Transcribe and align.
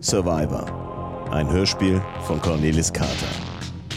Survivor. 0.00 1.28
Ein 1.32 1.50
Hörspiel 1.50 2.00
von 2.26 2.40
Cornelis 2.40 2.92
Carter. 2.92 3.26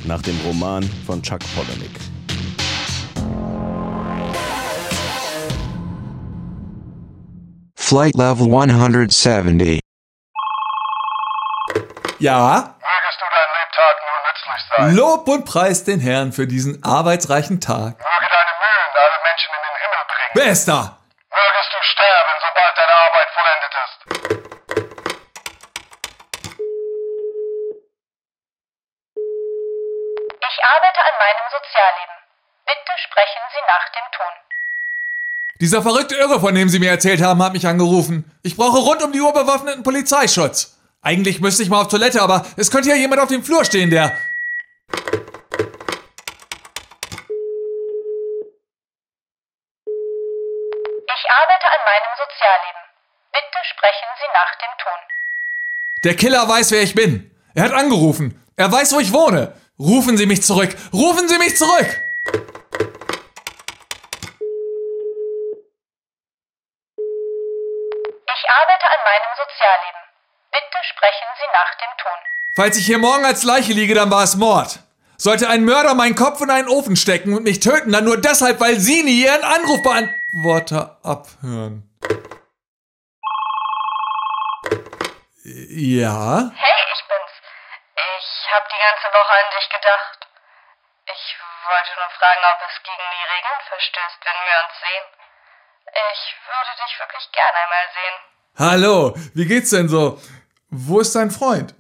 Nach 0.06 0.22
dem 0.22 0.40
Roman 0.46 0.84
von 1.06 1.22
Chuck 1.22 1.40
Palahniuk. 1.56 1.92
Flight 7.78 8.16
Level 8.16 8.48
170. 8.48 9.80
Ja, 12.20 12.76
Mögest 12.80 13.20
du 13.20 13.26
dein 13.36 13.50
Lebtag 13.58 13.96
nur 14.08 14.20
nützlich 14.28 14.62
sein. 14.70 14.96
Lob 14.96 15.28
und 15.28 15.46
Preis 15.46 15.84
den 15.84 16.00
Herrn 16.00 16.32
für 16.32 16.48
diesen 16.48 16.84
arbeitsreichen 16.84 17.60
Tag. 17.60 17.98
Möge 17.98 17.98
deine 17.98 18.54
Mühen 18.62 18.92
alle 19.02 19.18
Menschen 19.28 19.52
in 19.54 19.62
den 19.68 19.76
Himmel 19.82 20.04
bringen. 20.08 20.66
Da? 20.66 20.98
Mögest 21.30 21.70
du 21.74 21.80
sterben, 21.94 22.34
sobald 22.46 22.74
deine 22.78 22.96
Arbeit 23.06 23.30
vollendet 23.36 23.74
ist. 23.84 24.61
Arbeite 30.72 31.02
an 31.04 31.16
meinem 31.20 31.48
Sozialleben. 31.52 32.18
Bitte 32.66 32.94
sprechen 33.06 33.44
Sie 33.52 33.62
nach 33.68 33.86
dem 33.96 34.08
Ton. 34.16 34.34
Dieser 35.60 35.82
verrückte 35.82 36.16
Irre, 36.16 36.40
von 36.40 36.56
dem 36.56 36.70
Sie 36.70 36.80
mir 36.80 36.90
erzählt 36.90 37.22
haben, 37.22 37.44
hat 37.44 37.54
mich 37.54 37.68
angerufen. 37.68 38.24
Ich 38.44 38.56
brauche 38.56 38.80
rund 38.80 39.04
um 39.04 39.12
die 39.12 39.22
Uhr 39.22 39.34
bewaffneten 39.34 39.84
Polizeischutz. 39.84 40.78
Eigentlich 41.02 41.42
müsste 41.42 41.64
ich 41.64 41.70
mal 41.70 41.82
auf 41.82 41.88
Toilette, 41.90 42.22
aber 42.22 42.46
es 42.58 42.72
könnte 42.72 42.90
ja 42.90 42.96
jemand 42.96 43.22
auf 43.22 43.30
dem 43.30 43.44
Flur 43.44 43.66
stehen, 43.66 43.90
der... 43.90 44.16
Ich 51.14 51.30
arbeite 51.30 51.68
an 51.68 51.82
meinem 51.86 52.14
Sozialleben. 52.22 52.84
Bitte 53.34 53.60
sprechen 53.74 54.10
Sie 54.20 54.30
nach 54.34 54.56
dem 54.62 54.74
Ton. 54.84 55.00
Der 56.04 56.16
Killer 56.16 56.48
weiß, 56.48 56.72
wer 56.72 56.82
ich 56.82 56.96
bin. 56.96 57.30
Er 57.56 57.64
hat 57.66 57.74
angerufen. 57.74 58.42
Er 58.56 58.72
weiß, 58.72 58.94
wo 58.94 59.00
ich 59.00 59.12
wohne. 59.12 59.54
Rufen 59.82 60.16
Sie 60.16 60.28
mich 60.28 60.44
zurück. 60.44 60.76
Rufen 60.94 61.28
Sie 61.28 61.40
mich 61.40 61.58
zurück. 61.58 61.88
Ich 68.28 68.50
arbeite 68.50 68.86
an 68.86 69.02
meinem 69.06 69.32
Sozialleben. 69.42 70.02
Bitte 70.52 70.80
sprechen 70.84 71.30
Sie 71.36 71.48
nach 71.52 71.74
dem 71.80 71.98
Ton. 71.98 72.20
Falls 72.56 72.78
ich 72.78 72.86
hier 72.86 73.00
morgen 73.00 73.26
als 73.26 73.42
Leiche 73.42 73.74
liege, 73.74 73.96
dann 73.96 74.12
war 74.12 74.24
es 74.24 74.36
Mord. 74.36 74.82
Sollte 75.18 75.50
ein 75.50 75.66
Mörder 75.66 75.96
meinen 75.96 76.14
Kopf 76.16 76.42
in 76.42 76.52
einen 76.52 76.68
Ofen 76.68 76.96
stecken 76.96 77.34
und 77.34 77.44
mich 77.44 77.60
töten, 77.60 77.92
dann 77.92 78.06
nur 78.06 78.22
deshalb, 78.22 78.60
weil 78.60 78.80
Sie 78.80 79.02
nie 79.02 79.24
Ihren 79.24 79.44
Anrufbeantworter 79.44 81.00
abhören. 81.02 81.88
Ja? 85.44 86.52
Hey, 86.54 86.71
die 88.82 88.88
ganze 88.88 89.16
Woche 89.16 89.34
an 89.34 89.50
dich 89.56 89.70
gedacht. 89.70 90.28
Ich 91.06 91.38
wollte 91.66 91.94
nur 92.00 92.10
fragen, 92.18 92.42
ob 92.54 92.68
es 92.68 92.84
gegen 92.84 93.08
die 93.12 93.26
Regeln 93.34 93.62
verstößt, 93.68 94.20
wenn 94.26 94.40
wir 94.46 94.58
uns 94.66 94.80
sehen. 94.80 95.06
Ich 96.14 96.36
würde 96.48 96.72
dich 96.84 97.00
wirklich 97.00 97.32
gerne 97.32 97.58
einmal 97.58 97.88
sehen. 97.94 98.18
Hallo, 98.58 99.14
wie 99.36 99.46
geht's 99.46 99.70
denn 99.70 99.88
so? 99.88 100.18
Wo 100.70 101.00
ist 101.00 101.16
dein 101.16 101.30
Freund? 101.32 101.76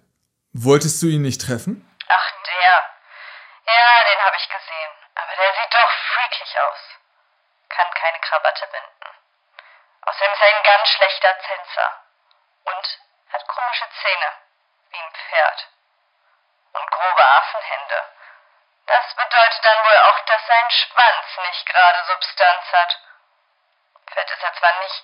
Wolltest 0.53 1.01
du 1.01 1.07
ihn 1.07 1.21
nicht 1.21 1.41
treffen? 1.41 1.89
Ach, 2.07 2.31
der. 2.45 2.73
Ja, 3.65 4.03
den 4.03 4.21
habe 4.21 4.37
ich 4.37 4.49
gesehen. 4.49 4.91
Aber 5.15 5.33
der 5.35 5.51
sieht 5.57 5.73
doch 5.73 5.91
freakig 6.13 6.51
aus. 6.59 6.81
Kann 7.69 7.89
keine 7.93 8.19
Krawatte 8.19 8.67
binden. 8.67 9.09
Außerdem 10.01 10.33
ist 10.33 10.41
er 10.41 10.55
ein 10.55 10.63
ganz 10.63 10.87
schlechter 10.89 11.33
Zinser. 11.47 11.89
Und 12.65 12.85
hat 13.33 13.47
komische 13.47 13.87
Zähne. 14.01 14.29
Wie 14.91 14.99
ein 14.99 15.13
Pferd. 15.13 15.70
Und 16.73 16.91
grobe 16.91 17.25
Affenhände. 17.25 17.99
Das 18.87 19.05
bedeutet 19.15 19.61
dann 19.63 19.79
wohl 19.87 19.97
auch, 19.97 20.19
dass 20.25 20.41
sein 20.47 20.69
Schwanz 20.69 21.27
nicht 21.47 21.65
gerade 21.65 21.99
Substanz 22.07 22.65
hat. 22.71 22.91
Fett 24.13 24.29
ist 24.31 24.43
er 24.43 24.53
zwar 24.59 24.73
nicht, 24.83 25.03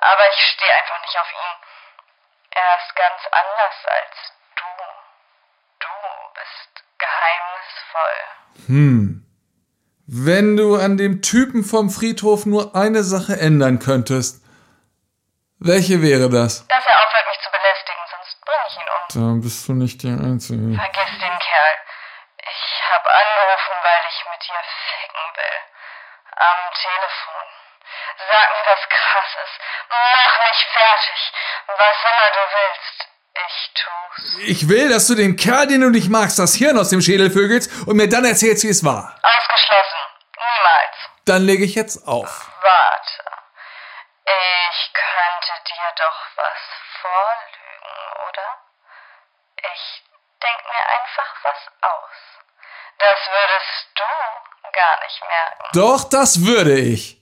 aber 0.00 0.24
ich 0.32 0.40
stehe 0.54 0.74
einfach 0.74 1.00
nicht 1.00 1.18
auf 1.18 1.32
ihn. 1.32 1.54
Er 2.50 2.76
ist 2.78 2.96
ganz 2.96 3.20
anders 3.30 3.76
als 3.86 4.16
du. 4.56 4.70
Du 5.80 5.88
bist 6.34 6.84
geheimnisvoll. 6.98 8.66
Hm. 8.66 9.26
Wenn 10.06 10.56
du 10.56 10.76
an 10.76 10.96
dem 10.96 11.22
Typen 11.22 11.62
vom 11.62 11.88
Friedhof 11.90 12.46
nur 12.46 12.74
eine 12.74 13.04
Sache 13.04 13.38
ändern 13.38 13.78
könntest, 13.78 14.44
welche 15.60 16.02
wäre 16.02 16.28
das? 16.30 16.66
Dass 16.66 16.84
er 16.84 16.99
ihn 18.76 18.88
um. 18.88 19.02
Da 19.14 19.42
bist 19.42 19.68
du 19.68 19.72
nicht 19.72 20.02
die 20.02 20.08
Einzige. 20.08 20.74
Vergiss 20.76 21.12
den 21.18 21.38
Kerl. 21.38 21.76
Ich 22.38 22.82
hab 22.90 23.04
angerufen, 23.06 23.74
weil 23.84 24.02
ich 24.10 24.20
mit 24.30 24.40
dir 24.46 24.62
ficken 24.90 25.26
will. 25.36 25.58
Am 26.36 26.60
Telefon. 26.74 27.46
Sag 28.30 28.48
mir 28.50 28.64
was 28.70 28.82
krasses. 28.88 29.50
Mach 29.90 30.34
mich 30.46 30.60
fertig. 30.72 31.20
Was 31.78 31.96
immer 32.10 32.28
du 32.36 32.42
willst. 32.56 32.96
Ich 33.46 33.72
tu's. 33.74 34.38
Ich 34.46 34.68
will, 34.68 34.88
dass 34.90 35.06
du 35.06 35.14
dem 35.14 35.36
Kerl, 35.36 35.66
den 35.66 35.80
du 35.80 35.90
nicht 35.90 36.08
magst, 36.10 36.38
das 36.38 36.54
Hirn 36.54 36.78
aus 36.78 36.90
dem 36.90 37.00
Schädel 37.00 37.30
vögelst 37.30 37.70
und 37.86 37.96
mir 37.96 38.08
dann 38.08 38.24
erzählst, 38.24 38.64
wie 38.64 38.68
es 38.68 38.84
war. 38.84 39.16
Ausgeschlossen. 39.22 40.00
Niemals. 40.36 40.96
Dann 41.26 41.42
lege 41.46 41.64
ich 41.64 41.74
jetzt 41.74 42.06
auf. 42.06 42.50
Warte. 42.62 43.29
Ich 45.50 45.56
könnte 45.56 45.74
dir 45.74 45.92
doch 45.96 46.20
was 46.36 46.62
vorlügen, 47.02 47.90
oder? 48.28 48.48
Ich 49.74 50.04
denk 50.40 50.60
mir 50.62 50.84
einfach 50.94 51.30
was 51.42 51.60
aus. 51.80 52.18
Das 52.98 53.18
würdest 53.26 53.88
du 53.96 54.70
gar 54.70 55.00
nicht 55.02 55.20
merken. 55.26 55.64
Doch, 55.72 56.04
das 56.08 56.46
würde 56.46 56.78
ich. 56.78 57.20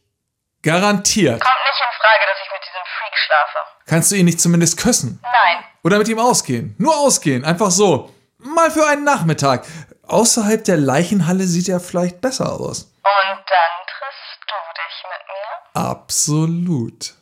Garantiert. 0.62 1.40
Kommt 1.40 1.64
nicht 1.64 1.80
in 1.80 2.02
Frage, 2.02 2.26
dass 2.26 2.38
ich 2.44 2.52
mit 2.52 2.62
diesem 2.66 2.84
Freak 2.84 3.16
schlafe. 3.16 3.58
Kannst 3.86 4.10
du 4.12 4.16
ihn 4.16 4.26
nicht 4.26 4.40
zumindest 4.40 4.78
küssen? 4.78 5.20
Nein. 5.22 5.64
Oder 5.82 5.96
mit 5.96 6.08
ihm 6.08 6.18
ausgehen? 6.18 6.76
Nur 6.78 6.98
ausgehen, 6.98 7.46
einfach 7.46 7.70
so. 7.70 8.14
Mal 8.36 8.70
für 8.70 8.86
einen 8.86 9.04
Nachmittag. 9.04 9.64
Außerhalb 10.06 10.64
der 10.64 10.76
Leichenhalle 10.76 11.44
sieht 11.44 11.70
er 11.70 11.80
vielleicht 11.80 12.20
besser 12.20 12.52
aus. 12.52 12.92
Und 13.04 13.44
dann 13.48 13.72
triffst 13.86 14.40
du 14.46 14.54
dich 14.74 15.04
mit 15.08 15.28
mir? 15.28 15.88
Absolut. 15.90 17.17